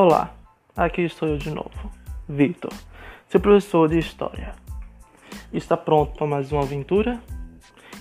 Olá, 0.00 0.32
aqui 0.76 1.02
estou 1.02 1.26
eu 1.26 1.38
de 1.38 1.50
novo, 1.50 1.90
Victor, 2.28 2.72
seu 3.28 3.40
professor 3.40 3.88
de 3.88 3.98
História. 3.98 4.54
Está 5.52 5.76
pronto 5.76 6.16
para 6.16 6.24
mais 6.24 6.52
uma 6.52 6.62
aventura? 6.62 7.20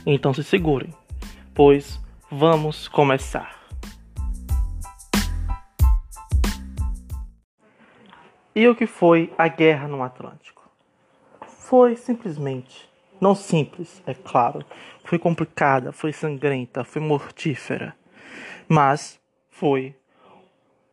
Então 0.06 0.32
se 0.32 0.44
segurem, 0.44 0.94
pois 1.56 2.00
vamos 2.30 2.88
começar. 2.88 3.60
E 8.54 8.68
o 8.68 8.76
que 8.76 8.86
foi 8.86 9.34
a 9.36 9.48
guerra 9.48 9.88
no 9.88 10.04
Atlântico? 10.04 10.70
Foi 11.48 11.96
simplesmente, 11.96 12.88
não 13.20 13.34
simples, 13.34 14.04
é 14.06 14.14
claro, 14.14 14.64
foi 15.04 15.18
complicada, 15.18 15.92
foi 15.92 16.14
sangrenta, 16.14 16.84
foi 16.84 17.02
mortífera, 17.02 17.96
mas 18.70 19.20
foi 19.50 19.96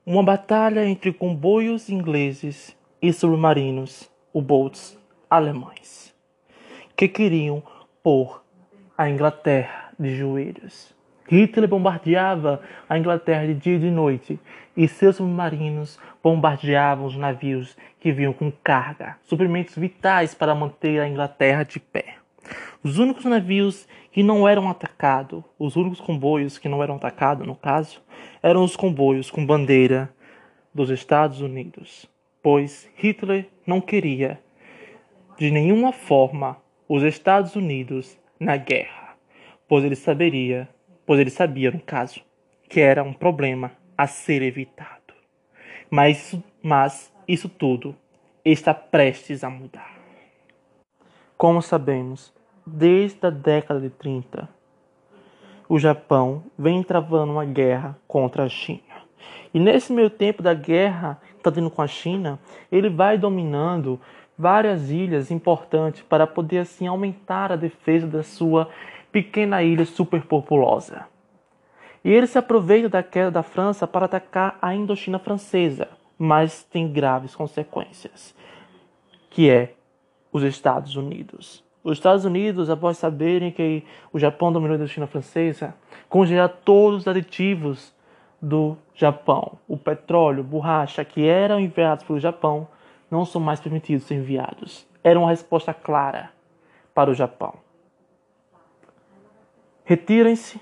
uma 0.07 0.23
batalha 0.23 0.85
entre 0.85 1.13
comboios 1.15 1.89
ingleses 1.89 2.77
e 3.01 3.11
submarinos, 3.11 4.11
U-boats 4.35 4.99
alemães, 5.31 6.15
que 6.95 7.09
queriam 7.09 7.63
pôr 8.03 8.43
a 8.99 9.09
Inglaterra 9.09 9.93
de 9.99 10.15
joelhos. 10.15 10.95
Hitler 11.27 11.67
bombardeava 11.67 12.61
a 12.87 12.99
Inglaterra 12.99 13.47
de 13.47 13.55
dia 13.55 13.77
e 13.77 13.79
de 13.79 13.91
noite, 13.91 14.39
e 14.77 14.87
seus 14.87 15.17
submarinos 15.17 15.99
bombardeavam 16.23 17.07
os 17.07 17.17
navios 17.17 17.75
que 17.99 18.13
vinham 18.13 18.35
com 18.35 18.53
carga, 18.63 19.17
suprimentos 19.23 19.75
vitais 19.75 20.35
para 20.35 20.55
manter 20.55 21.01
a 21.01 21.09
Inglaterra 21.09 21.63
de 21.63 21.81
pé. 21.81 22.17
Os 22.85 22.99
únicos 22.99 23.25
navios 23.25 23.89
que 24.13 24.23
não 24.23 24.47
eram 24.47 24.69
atacados, 24.69 25.43
os 25.59 25.75
únicos 25.75 26.03
comboios 26.03 26.59
que 26.59 26.69
não 26.69 26.83
eram 26.83 26.97
atacados, 26.97 27.47
no 27.47 27.57
caso, 27.57 28.03
eram 28.43 28.63
os 28.63 28.77
comboios 28.77 29.31
com 29.31 29.47
bandeira 29.47 30.15
dos 30.75 30.91
Estados 30.91 31.41
Unidos, 31.41 32.07
pois 32.43 32.91
Hitler 32.97 33.49
não 33.67 33.81
queria 33.81 34.39
de 35.39 35.51
nenhuma 35.51 35.93
forma 35.93 36.59
os 36.87 37.03
Estados 37.03 37.57
Unidos 37.57 38.19
na 38.39 38.59
guerra, 38.59 39.17
pois 39.67 39.83
ele 39.83 39.97
saberia, 39.97 40.69
pois 41.07 41.19
ele 41.19 41.31
sabia 41.31 41.71
no 41.71 41.81
caso, 41.81 42.21
que 42.69 42.81
era 42.81 43.03
um 43.03 43.15
problema 43.15 43.73
a 43.97 44.07
ser 44.07 44.43
evitado. 44.43 45.15
Mas, 45.89 46.37
mas 46.63 47.11
isso 47.27 47.49
tudo 47.49 47.97
está 48.45 48.75
prestes 48.75 49.43
a 49.43 49.49
mudar. 49.49 49.95
Como 51.39 51.63
sabemos, 51.63 52.35
desde 52.67 53.27
a 53.27 53.31
década 53.31 53.81
de 53.81 53.91
30, 53.91 54.49
o 55.69 55.79
Japão 55.79 56.45
vem 56.59 56.83
travando 56.83 57.33
uma 57.33 57.45
guerra 57.45 57.99
contra 58.07 58.45
a 58.45 58.49
China. 58.49 58.83
E 59.53 59.59
nesse 59.59 59.93
meio 59.93 60.11
tempo 60.11 60.43
da 60.43 60.53
guerra 60.53 61.21
que 61.31 61.37
está 61.37 61.51
tendo 61.51 61.71
com 61.71 61.81
a 61.81 61.87
China, 61.87 62.39
ele 62.71 62.91
vai 62.91 63.17
dominando 63.17 64.01
várias 64.37 64.91
ilhas 64.91 65.31
importantes 65.31 66.03
para 66.03 66.27
poder 66.27 66.59
assim 66.59 66.87
aumentar 66.87 67.53
a 67.53 67.57
defesa 67.57 68.07
da 68.07 68.23
sua 68.23 68.69
pequena 69.13 69.63
ilha 69.63 69.85
superpopulosa. 69.85 71.07
E 72.05 72.11
ele 72.11 72.27
se 72.27 72.37
aproveita 72.37 72.89
da 72.89 73.03
queda 73.03 73.31
da 73.31 73.43
França 73.43 73.87
para 73.87 74.07
atacar 74.07 74.59
a 74.61 74.75
Indochina 74.75 75.19
francesa, 75.19 75.89
mas 76.19 76.63
tem 76.65 76.93
graves 76.93 77.35
consequências, 77.35 78.35
que 79.31 79.49
é 79.49 79.75
os 80.33 80.43
Estados 80.43 80.97
Unidos. 80.97 81.65
Os 81.85 81.99
Estados 81.99 82.25
Unidos, 82.25 82.71
após 82.71 82.97
saberem 82.97 83.53
que 83.53 83.85
o 84.11 84.19
Japão 84.19 84.51
dominou 84.51 84.83
a 84.83 84.87
China 84.87 85.07
francesa, 85.07 85.75
congela 86.09 86.49
todos 86.49 87.01
os 87.01 87.09
aditivos 87.09 87.95
do 88.41 88.75
Japão. 88.95 89.59
O 89.69 89.77
petróleo, 89.77 90.43
borracha 90.43 91.05
que 91.05 91.27
eram 91.27 91.61
enviados 91.61 92.03
pelo 92.03 92.19
Japão 92.19 92.67
não 93.11 93.27
são 93.27 93.39
mais 93.39 93.61
permitidos 93.61 94.07
ser 94.07 94.15
enviados. 94.15 94.89
Era 95.03 95.19
uma 95.19 95.29
resposta 95.29 95.75
clara 95.75 96.31
para 96.95 97.11
o 97.11 97.15
Japão. 97.15 97.53
Retirem-se 99.85 100.59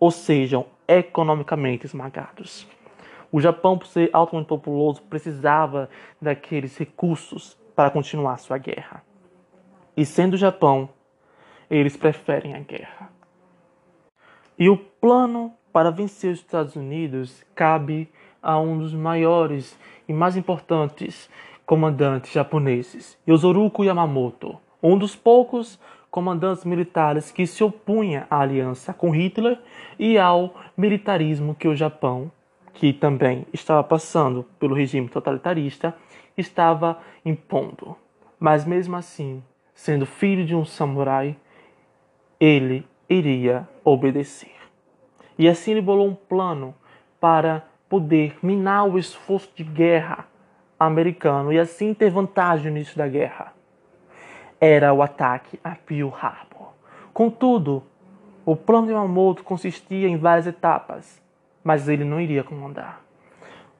ou 0.00 0.10
sejam 0.10 0.66
economicamente 0.88 1.86
esmagados. 1.86 2.66
O 3.30 3.40
Japão, 3.40 3.78
por 3.78 3.86
ser 3.86 4.10
altamente 4.12 4.48
populoso, 4.48 5.00
precisava 5.02 5.88
daqueles 6.20 6.76
recursos 6.76 7.56
para 7.76 7.88
continuar 7.88 8.38
sua 8.38 8.58
guerra. 8.58 9.04
E 10.00 10.06
sendo 10.06 10.32
o 10.32 10.38
Japão, 10.38 10.88
eles 11.70 11.94
preferem 11.94 12.54
a 12.54 12.58
guerra. 12.58 13.12
E 14.58 14.66
o 14.70 14.74
plano 14.74 15.52
para 15.70 15.90
vencer 15.90 16.32
os 16.32 16.38
Estados 16.38 16.74
Unidos 16.74 17.44
cabe 17.54 18.08
a 18.42 18.58
um 18.58 18.78
dos 18.78 18.94
maiores 18.94 19.78
e 20.08 20.14
mais 20.14 20.38
importantes 20.38 21.28
comandantes 21.66 22.32
japoneses, 22.32 23.18
Yosoruko 23.28 23.84
Yamamoto, 23.84 24.58
um 24.82 24.96
dos 24.96 25.14
poucos 25.14 25.78
comandantes 26.10 26.64
militares 26.64 27.30
que 27.30 27.46
se 27.46 27.62
opunha 27.62 28.26
à 28.30 28.40
aliança 28.40 28.94
com 28.94 29.10
Hitler 29.10 29.60
e 29.98 30.16
ao 30.16 30.54
militarismo 30.78 31.54
que 31.54 31.68
o 31.68 31.76
Japão, 31.76 32.32
que 32.72 32.94
também 32.94 33.46
estava 33.52 33.84
passando 33.84 34.46
pelo 34.58 34.74
regime 34.74 35.10
totalitarista, 35.10 35.94
estava 36.38 36.98
impondo. 37.22 37.94
Mas 38.38 38.64
mesmo 38.64 38.96
assim, 38.96 39.42
sendo 39.80 40.04
filho 40.04 40.44
de 40.44 40.54
um 40.54 40.62
samurai, 40.62 41.34
ele 42.38 42.86
iria 43.08 43.66
obedecer. 43.82 44.52
E 45.38 45.48
assim 45.48 45.70
ele 45.70 45.80
bolou 45.80 46.06
um 46.06 46.14
plano 46.14 46.74
para 47.18 47.64
poder 47.88 48.36
minar 48.42 48.86
o 48.86 48.98
esforço 48.98 49.50
de 49.56 49.64
guerra 49.64 50.26
americano 50.78 51.50
e 51.50 51.58
assim 51.58 51.94
ter 51.94 52.10
vantagem 52.10 52.70
nisso 52.70 52.98
da 52.98 53.08
guerra. 53.08 53.54
Era 54.60 54.92
o 54.92 55.00
ataque 55.00 55.58
a 55.64 55.70
Pearl 55.70 56.10
Harbor. 56.10 56.74
Contudo, 57.14 57.82
o 58.44 58.54
plano 58.54 58.86
de 58.86 58.92
Yamamoto 58.92 59.42
consistia 59.42 60.08
em 60.08 60.18
várias 60.18 60.46
etapas, 60.46 61.22
mas 61.64 61.88
ele 61.88 62.04
não 62.04 62.20
iria 62.20 62.44
comandar. 62.44 63.02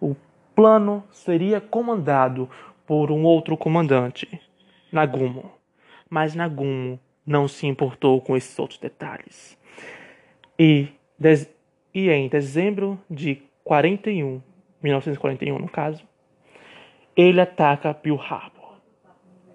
O 0.01 0.17
plano 0.55 1.05
seria 1.11 1.61
comandado 1.61 2.49
por 2.87 3.11
um 3.11 3.23
outro 3.23 3.55
comandante, 3.55 4.41
Nagumo 4.91 5.60
mas 6.11 6.35
Nagumo 6.35 6.99
não 7.25 7.47
se 7.47 7.67
importou 7.67 8.21
com 8.21 8.37
esses 8.37 8.59
outros 8.59 8.81
detalhes. 8.81 9.57
E, 10.59 10.89
e 11.95 12.11
em 12.11 12.29
dezembro 12.29 12.99
de 13.09 13.41
41, 13.63 14.43
1941 14.83 15.59
no 15.59 15.69
caso, 15.69 16.05
ele 17.17 17.41
ataca 17.41 17.95
Pearl 17.95 18.21
Harbor 18.21 18.75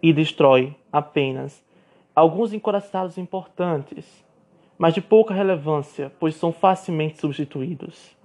e 0.01 0.13
destrói 0.13 0.73
apenas 0.91 1.63
alguns 2.15 2.53
encoraçados 2.53 3.17
importantes, 3.17 4.23
mas 4.77 4.93
de 4.93 5.01
pouca 5.01 5.33
relevância, 5.33 6.11
pois 6.19 6.35
são 6.35 6.53
facilmente 6.53 7.19
substituídos. 7.19 8.15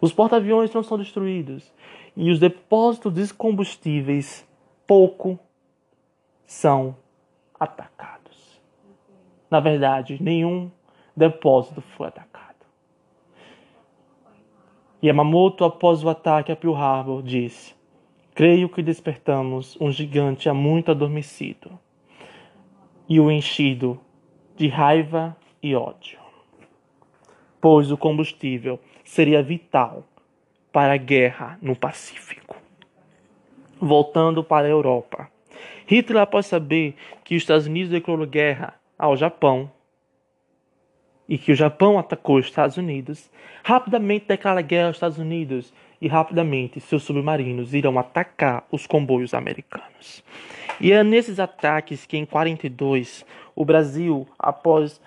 Os 0.00 0.12
porta-aviões 0.12 0.72
não 0.72 0.82
são 0.82 0.96
destruídos 0.96 1.72
e 2.16 2.30
os 2.30 2.38
depósitos 2.38 3.12
de 3.12 3.34
combustíveis 3.34 4.46
pouco 4.86 5.38
são 6.46 6.96
atacados. 7.58 8.60
Na 9.50 9.60
verdade, 9.60 10.22
nenhum 10.22 10.70
depósito 11.16 11.80
foi 11.80 12.08
atacado. 12.08 12.46
Yamamoto, 15.02 15.64
após 15.64 16.02
o 16.02 16.08
ataque 16.08 16.50
a 16.50 16.56
Pearl 16.56 16.74
Harbor, 16.74 17.22
disse: 17.22 17.74
Creio 18.34 18.68
que 18.68 18.82
despertamos 18.82 19.76
um 19.80 19.90
gigante 19.90 20.48
há 20.48 20.54
muito 20.54 20.90
adormecido 20.90 21.78
e 23.08 23.20
o 23.20 23.30
enchido 23.30 24.00
de 24.56 24.68
raiva 24.68 25.36
e 25.62 25.74
ódio, 25.74 26.18
pois 27.60 27.92
o 27.92 27.96
combustível 27.96 28.80
seria 29.04 29.42
vital 29.42 30.04
para 30.72 30.94
a 30.94 30.98
guerra 30.98 31.58
no 31.62 31.76
Pacífico. 31.76 32.56
Voltando 33.80 34.42
para 34.42 34.66
a 34.66 34.70
Europa, 34.70 35.30
Hitler, 35.86 36.22
após 36.22 36.46
saber 36.46 36.94
que 37.24 37.36
os 37.36 37.42
Estados 37.42 37.66
Unidos 37.66 37.90
declarou 37.90 38.26
guerra 38.26 38.74
ao 38.98 39.16
Japão 39.16 39.70
e 41.28 41.36
que 41.36 41.52
o 41.52 41.56
Japão 41.56 41.98
atacou 41.98 42.38
os 42.38 42.46
Estados 42.46 42.76
Unidos, 42.76 43.30
rapidamente 43.64 44.26
declara 44.26 44.60
guerra 44.62 44.88
aos 44.88 44.96
Estados 44.96 45.18
Unidos 45.18 45.72
e 46.00 46.08
rapidamente 46.08 46.80
seus 46.80 47.02
submarinos 47.02 47.74
irão 47.74 47.98
atacar 47.98 48.64
os 48.70 48.86
comboios 48.86 49.34
americanos. 49.34 50.22
E 50.80 50.92
é 50.92 51.02
nesses 51.02 51.40
ataques 51.40 52.04
que 52.04 52.16
em 52.16 52.26
42 52.26 53.24
o 53.54 53.64
Brasil, 53.64 54.26
após 54.38 55.00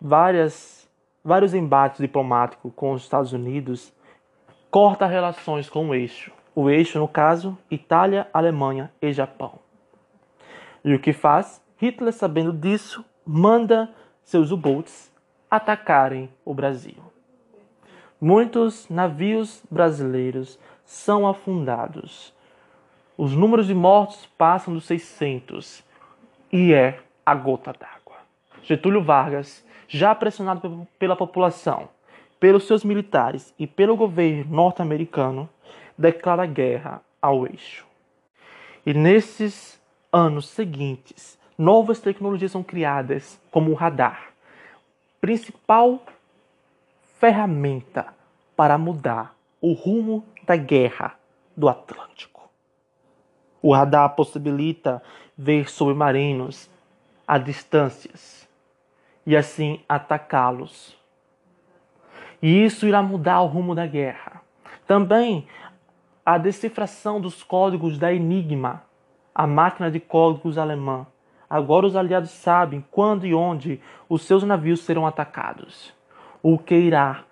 várias, 0.00 0.88
vários 1.22 1.54
embates 1.54 2.00
diplomáticos 2.00 2.72
com 2.74 2.92
os 2.92 3.02
Estados 3.02 3.32
Unidos, 3.32 3.92
corta 4.70 5.06
relações 5.06 5.68
com 5.68 5.90
o 5.90 5.94
eixo. 5.94 6.32
O 6.54 6.70
eixo, 6.70 6.98
no 6.98 7.06
caso, 7.06 7.56
Itália, 7.70 8.26
Alemanha 8.32 8.90
e 9.00 9.12
Japão. 9.12 9.61
E 10.84 10.94
o 10.94 10.98
que 10.98 11.12
faz? 11.12 11.62
Hitler, 11.76 12.12
sabendo 12.12 12.52
disso, 12.52 13.04
manda 13.24 13.92
seus 14.22 14.50
U-boats 14.50 15.12
atacarem 15.50 16.28
o 16.44 16.54
Brasil. 16.54 16.96
Muitos 18.20 18.88
navios 18.88 19.62
brasileiros 19.70 20.58
são 20.84 21.26
afundados. 21.26 22.32
Os 23.18 23.34
números 23.34 23.66
de 23.66 23.74
mortos 23.74 24.26
passam 24.38 24.74
dos 24.74 24.84
600 24.84 25.84
e 26.52 26.72
é 26.72 27.00
a 27.26 27.34
gota 27.34 27.72
d'água. 27.72 28.18
Getúlio 28.62 29.02
Vargas, 29.02 29.66
já 29.88 30.14
pressionado 30.14 30.86
pela 30.98 31.16
população, 31.16 31.88
pelos 32.38 32.66
seus 32.66 32.84
militares 32.84 33.52
e 33.58 33.66
pelo 33.66 33.96
governo 33.96 34.54
norte-americano, 34.54 35.48
declara 35.98 36.46
guerra 36.46 37.02
ao 37.20 37.46
eixo. 37.46 37.84
E 38.86 38.94
nesses 38.94 39.81
anos 40.12 40.48
seguintes, 40.48 41.38
novas 41.56 42.00
tecnologias 42.00 42.52
são 42.52 42.62
criadas, 42.62 43.40
como 43.50 43.70
o 43.70 43.74
radar, 43.74 44.32
principal 45.20 46.02
ferramenta 47.18 48.12
para 48.54 48.76
mudar 48.76 49.34
o 49.60 49.72
rumo 49.72 50.24
da 50.44 50.56
guerra 50.56 51.14
do 51.56 51.68
Atlântico. 51.68 52.50
O 53.62 53.72
radar 53.72 54.10
possibilita 54.16 55.02
ver 55.38 55.70
submarinos 55.70 56.68
a 57.26 57.38
distâncias 57.38 58.48
e 59.24 59.36
assim 59.36 59.80
atacá-los. 59.88 60.96
E 62.42 62.64
isso 62.64 62.86
irá 62.86 63.00
mudar 63.00 63.40
o 63.40 63.46
rumo 63.46 63.74
da 63.74 63.86
guerra. 63.86 64.42
Também 64.84 65.46
a 66.26 66.36
decifração 66.38 67.20
dos 67.20 67.42
códigos 67.42 67.98
da 67.98 68.12
Enigma, 68.12 68.82
a 69.34 69.46
máquina 69.46 69.90
de 69.90 70.00
códigos 70.00 70.58
alemã. 70.58 71.06
Agora 71.48 71.86
os 71.86 71.96
aliados 71.96 72.30
sabem 72.30 72.84
quando 72.90 73.26
e 73.26 73.34
onde 73.34 73.80
os 74.08 74.22
seus 74.22 74.42
navios 74.42 74.80
serão 74.80 75.06
atacados, 75.06 75.92
o 76.42 76.58
que 76.58 76.74
irá 76.74 77.24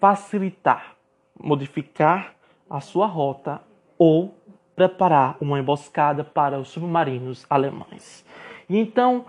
facilitar, 0.00 0.96
modificar 1.38 2.34
a 2.68 2.80
sua 2.80 3.06
rota 3.06 3.60
ou 3.96 4.36
preparar 4.74 5.36
uma 5.40 5.58
emboscada 5.58 6.22
para 6.22 6.58
os 6.58 6.68
submarinos 6.68 7.46
alemães. 7.48 8.24
E 8.68 8.76
então 8.76 9.24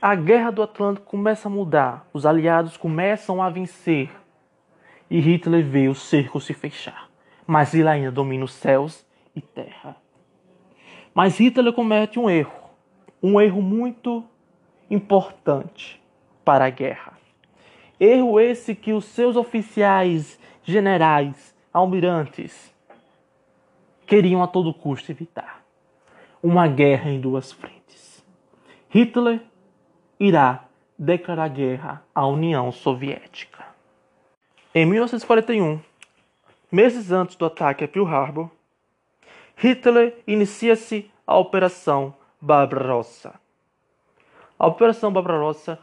a 0.00 0.14
guerra 0.14 0.50
do 0.50 0.62
Atlântico 0.62 1.06
começa 1.06 1.48
a 1.48 1.50
mudar, 1.50 2.06
os 2.12 2.24
aliados 2.24 2.76
começam 2.76 3.42
a 3.42 3.50
vencer 3.50 4.10
e 5.10 5.18
Hitler 5.20 5.64
vê 5.64 5.88
o 5.88 5.94
cerco 5.94 6.40
se 6.40 6.54
fechar. 6.54 7.08
Mas 7.46 7.74
ele 7.74 7.88
ainda 7.88 8.10
domina 8.10 8.44
os 8.44 8.52
céus 8.52 9.04
e 9.34 9.40
terra. 9.40 9.96
Mas 11.18 11.36
Hitler 11.36 11.72
comete 11.72 12.16
um 12.16 12.30
erro, 12.30 12.70
um 13.20 13.40
erro 13.40 13.60
muito 13.60 14.24
importante 14.88 16.00
para 16.44 16.66
a 16.66 16.70
guerra. 16.70 17.18
Erro 17.98 18.38
esse 18.38 18.72
que 18.72 18.92
os 18.92 19.04
seus 19.04 19.34
oficiais, 19.34 20.38
generais, 20.62 21.56
almirantes 21.74 22.72
queriam 24.06 24.44
a 24.44 24.46
todo 24.46 24.72
custo 24.72 25.10
evitar. 25.10 25.64
Uma 26.40 26.68
guerra 26.68 27.10
em 27.10 27.20
duas 27.20 27.50
frentes. 27.50 28.24
Hitler 28.88 29.42
irá 30.20 30.66
declarar 30.96 31.48
guerra 31.48 32.04
à 32.14 32.24
União 32.28 32.70
Soviética. 32.70 33.66
Em 34.72 34.86
1941, 34.86 35.80
meses 36.70 37.10
antes 37.10 37.34
do 37.34 37.44
ataque 37.44 37.82
a 37.82 37.88
Pearl 37.88 38.06
Harbor, 38.06 38.48
Hitler 39.60 40.16
inicia-se 40.24 41.10
a 41.26 41.36
Operação 41.36 42.14
Barbarossa. 42.40 43.34
A 44.56 44.68
Operação 44.68 45.12
Barbarossa 45.12 45.80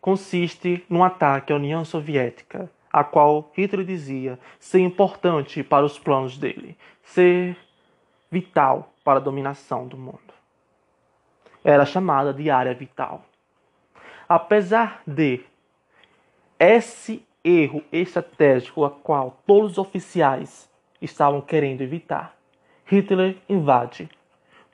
consiste 0.00 0.82
num 0.88 1.04
ataque 1.04 1.52
à 1.52 1.56
União 1.56 1.84
Soviética, 1.84 2.70
a 2.90 3.04
qual 3.04 3.52
Hitler 3.54 3.84
dizia 3.84 4.38
ser 4.58 4.78
importante 4.78 5.62
para 5.62 5.84
os 5.84 5.98
planos 5.98 6.38
dele, 6.38 6.74
ser 7.02 7.54
vital 8.30 8.94
para 9.04 9.18
a 9.18 9.22
dominação 9.22 9.86
do 9.86 9.98
mundo. 9.98 10.32
Era 11.62 11.84
chamada 11.84 12.32
de 12.32 12.48
área 12.48 12.72
vital. 12.72 13.26
Apesar 14.26 15.02
de 15.06 15.44
esse 16.58 17.22
erro 17.44 17.84
estratégico 17.92 18.86
a 18.86 18.90
qual 18.90 19.42
todos 19.46 19.72
os 19.72 19.78
oficiais 19.78 20.70
estavam 21.02 21.42
querendo 21.42 21.82
evitar, 21.82 22.37
Hitler 22.88 23.36
invade, 23.48 24.08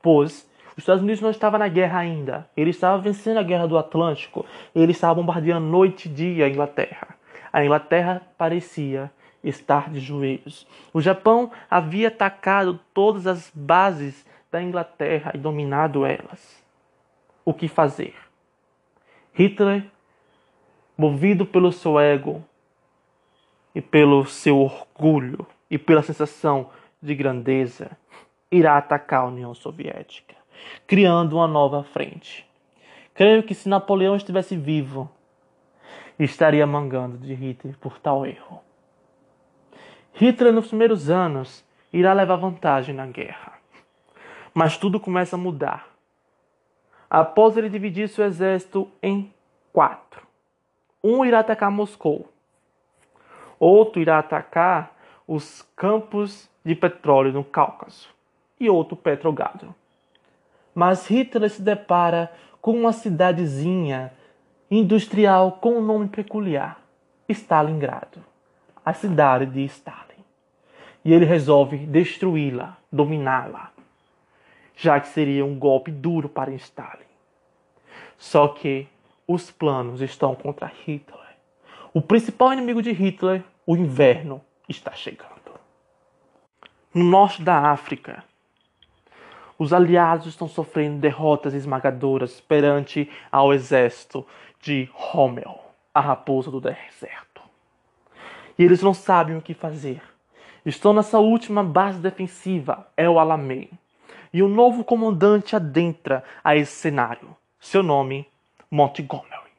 pois 0.00 0.49
os 0.72 0.78
Estados 0.78 1.02
Unidos 1.02 1.20
não 1.20 1.31
estavam 1.31 1.58
na 1.58 1.69
guerra 1.69 1.99
ainda. 1.99 2.49
Ele 2.56 2.70
estava 2.70 3.00
vencendo 3.00 3.38
a 3.38 3.43
guerra 3.43 3.66
do 3.66 3.78
Atlântico. 3.78 4.44
Ele 4.75 4.93
estava 4.93 5.14
bombardeando 5.14 5.66
noite 5.66 6.08
e 6.08 6.12
dia 6.12 6.46
a 6.46 6.49
Inglaterra. 6.49 7.16
A 7.52 7.64
Inglaterra 7.64 8.22
parecia 8.37 9.11
estar 9.43 9.90
de 9.90 10.00
joelhos. 10.00 10.66
O 10.93 11.00
Japão 11.00 11.50
havia 11.70 12.08
atacado 12.08 12.81
todas 12.93 13.26
as 13.26 13.52
bases 13.55 14.26
da 14.50 14.62
Inglaterra 14.62 15.32
e 15.34 15.38
dominado 15.38 16.05
elas. 16.05 16.62
O 17.44 17.52
que 17.52 17.69
fazer? 17.69 18.14
Hitler, 19.32 19.84
movido 20.96 21.44
pelo 21.44 21.70
seu 21.70 22.00
ego 22.00 22.44
e 23.75 23.81
pelo 23.81 24.25
seu 24.25 24.58
orgulho 24.60 25.46
e 25.70 25.76
pela 25.76 26.02
sensação 26.02 26.70
de 27.04 27.14
grandeza, 27.14 27.90
irá 28.50 28.76
atacar 28.76 29.22
a 29.22 29.26
União 29.26 29.54
Soviética, 29.54 30.34
criando 30.86 31.36
uma 31.36 31.46
nova 31.46 31.82
frente. 31.82 32.48
Creio 33.12 33.42
que 33.42 33.54
se 33.54 33.68
Napoleão 33.68 34.16
estivesse 34.16 34.56
vivo, 34.56 35.10
estaria 36.18 36.66
mangando 36.66 37.18
de 37.18 37.34
Hitler 37.34 37.76
por 37.78 37.98
tal 37.98 38.24
erro. 38.24 38.60
Hitler, 40.14 40.52
nos 40.52 40.68
primeiros 40.68 41.10
anos, 41.10 41.64
irá 41.92 42.12
levar 42.12 42.36
vantagem 42.36 42.94
na 42.94 43.06
guerra. 43.06 43.54
Mas 44.52 44.76
tudo 44.78 45.00
começa 45.00 45.36
a 45.36 45.38
mudar. 45.38 45.88
Após 47.10 47.56
ele 47.56 47.68
dividir 47.68 48.08
seu 48.08 48.24
exército 48.24 48.90
em 49.02 49.32
quatro, 49.72 50.26
um 51.02 51.24
irá 51.24 51.40
atacar 51.40 51.70
Moscou, 51.70 52.32
outro 53.58 54.00
irá 54.00 54.18
atacar 54.18 54.96
os 55.26 55.62
campos 55.76 56.48
de 56.64 56.75
petróleo 56.75 57.32
no 57.32 57.44
Cáucaso 57.44 58.08
e 58.58 58.70
outro 58.70 58.96
Petrogado. 58.96 59.75
Mas 60.75 61.06
Hitler 61.06 61.50
se 61.50 61.62
depara 61.62 62.32
com 62.61 62.72
uma 62.72 62.93
cidadezinha 62.93 64.12
industrial 64.70 65.52
com 65.61 65.78
um 65.78 65.82
nome 65.82 66.08
peculiar, 66.08 66.81
Stalingrado, 67.28 68.24
a 68.84 68.93
cidade 68.93 69.46
de 69.46 69.65
Stalin. 69.65 70.24
E 71.05 71.12
ele 71.12 71.24
resolve 71.24 71.77
destruí-la, 71.77 72.79
dominá-la, 72.91 73.70
já 74.74 74.98
que 74.98 75.08
seria 75.08 75.44
um 75.44 75.58
golpe 75.58 75.91
duro 75.91 76.29
para 76.29 76.50
Stalin. 76.53 77.05
Só 78.17 78.48
que 78.48 78.88
os 79.29 79.50
planos 79.50 80.00
estão 80.00 80.34
contra 80.34 80.72
Hitler. 80.84 81.20
O 81.93 82.00
principal 82.00 82.53
inimigo 82.53 82.82
de 82.82 82.93
Hitler, 82.93 83.44
o 83.67 83.77
inverno, 83.77 84.41
está 84.69 84.93
chegando. 84.93 85.33
No 86.94 87.03
norte 87.03 87.43
da 87.43 87.72
África, 87.72 88.22
os 89.58 89.72
aliados 89.72 90.27
estão 90.27 90.46
sofrendo 90.46 91.01
derrotas 91.01 91.53
esmagadoras 91.53 92.41
perante 92.41 93.10
ao 93.32 93.53
exército 93.53 94.24
de 94.60 94.89
Rommel, 94.93 95.60
a 95.93 96.01
raposa 96.01 96.53
do 96.53 96.60
deserto. 96.60 97.43
E 98.56 98.63
eles 98.63 98.81
não 98.81 98.94
sabem 98.94 99.36
o 99.36 99.43
que 99.43 99.55
fazer. 99.55 100.01
Estão 100.65 100.93
nessa 100.93 101.19
última 101.19 101.65
base 101.65 101.98
defensiva, 101.98 102.86
El 102.96 103.19
Alamein. 103.19 103.70
E 104.32 104.41
o 104.41 104.46
um 104.46 104.48
novo 104.48 104.84
comandante 104.84 105.56
adentra 105.56 106.22
a 106.44 106.55
esse 106.55 106.77
cenário. 106.77 107.36
Seu 107.58 107.82
nome, 107.82 108.24
Montgomery. 108.70 109.51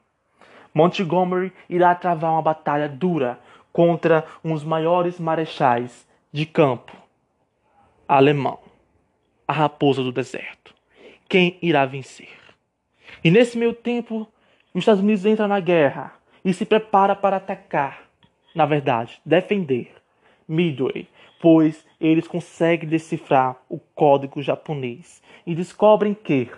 Montgomery 0.73 1.51
irá 1.67 1.93
travar 1.95 2.31
uma 2.31 2.41
batalha 2.41 2.87
dura 2.87 3.37
contra 3.73 4.25
um 4.41 4.53
dos 4.53 4.63
maiores 4.63 5.19
marechais 5.19 6.07
de 6.31 6.45
campo 6.45 7.03
alemão, 8.07 8.59
a 9.47 9.53
raposa 9.53 10.03
do 10.03 10.11
deserto. 10.11 10.73
Quem 11.27 11.57
irá 11.61 11.85
vencer? 11.85 12.29
E 13.23 13.31
nesse 13.31 13.57
meio 13.57 13.73
tempo, 13.73 14.27
os 14.73 14.81
Estados 14.81 15.01
Unidos 15.01 15.25
entra 15.25 15.47
na 15.47 15.59
guerra 15.59 16.13
e 16.43 16.53
se 16.53 16.65
prepara 16.65 17.15
para 17.15 17.37
atacar, 17.37 18.03
na 18.53 18.65
verdade, 18.65 19.19
defender 19.25 19.91
Midway, 20.47 21.07
pois 21.41 21.85
eles 21.99 22.27
conseguem 22.27 22.87
decifrar 22.87 23.55
o 23.67 23.79
código 23.79 24.41
japonês 24.41 25.21
e 25.45 25.55
descobrem 25.55 26.13
que 26.13 26.49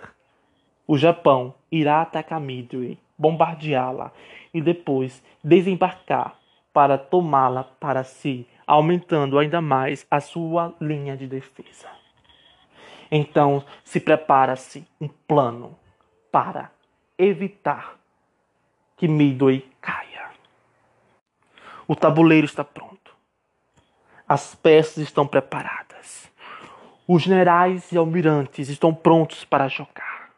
o 0.86 0.96
Japão 0.98 1.54
irá 1.70 2.02
atacar 2.02 2.40
Midway, 2.40 2.98
bombardeá-la 3.16 4.12
e 4.52 4.60
depois 4.60 5.22
desembarcar 5.42 6.38
para 6.72 6.98
tomá-la 6.98 7.64
para 7.64 8.04
si, 8.04 8.46
aumentando 8.68 9.38
ainda 9.38 9.62
mais 9.62 10.06
a 10.10 10.20
sua 10.20 10.74
linha 10.78 11.16
de 11.16 11.26
defesa. 11.26 11.88
Então 13.10 13.64
se 13.82 13.98
prepara-se 13.98 14.86
um 15.00 15.08
plano 15.08 15.74
para 16.30 16.70
evitar 17.16 17.96
que 18.94 19.08
Midway 19.08 19.66
caia. 19.80 20.28
O 21.86 21.96
tabuleiro 21.96 22.44
está 22.44 22.62
pronto. 22.62 23.16
As 24.28 24.54
peças 24.54 24.98
estão 24.98 25.26
preparadas. 25.26 26.30
Os 27.06 27.22
generais 27.22 27.90
e 27.90 27.96
almirantes 27.96 28.68
estão 28.68 28.92
prontos 28.92 29.42
para 29.42 29.68
jogar. 29.68 30.28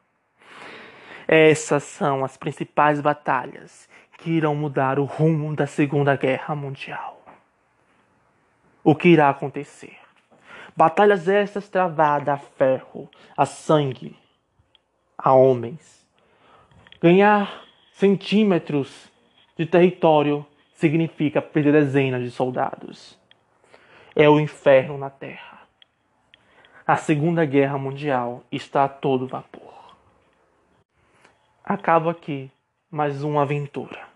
Essas 1.27 1.83
são 1.83 2.25
as 2.25 2.37
principais 2.37 3.01
batalhas 3.01 3.89
que 4.19 4.31
irão 4.31 4.55
mudar 4.55 5.01
o 5.01 5.05
rumo 5.05 5.57
da 5.57 5.67
Segunda 5.67 6.15
Guerra 6.15 6.55
Mundial. 6.55 7.20
O 8.83 8.95
que 8.95 9.09
irá 9.09 9.29
acontecer? 9.29 9.97
Batalhas 10.75 11.29
estas 11.29 11.69
travadas 11.69 12.29
a 12.29 12.39
ferro, 12.39 13.11
a 13.37 13.45
sangue, 13.45 14.17
a 15.19 15.33
homens. 15.33 16.07
Ganhar 17.03 17.65
centímetros 17.93 19.11
de 19.57 19.67
território 19.67 20.47
significa 20.73 21.43
perder 21.43 21.73
dezenas 21.73 22.23
de 22.23 22.31
soldados. 22.31 23.19
É 24.17 24.29
o 24.29 24.41
inferno 24.41 24.97
na 24.97 25.11
Terra. 25.11 25.61
A 26.87 26.97
Segunda 26.97 27.45
Guerra 27.45 27.77
Mundial 27.77 28.43
está 28.51 28.85
a 28.85 28.89
todo 28.89 29.27
vapor. 29.27 29.95
Acabo 31.63 32.09
aqui 32.09 32.51
mais 32.91 33.23
uma 33.23 33.43
aventura. 33.43 34.09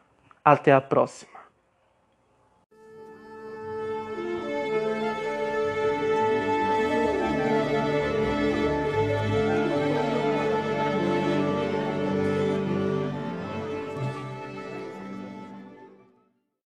Até 0.42 0.72
a 0.72 0.80
próxima. 0.80 1.33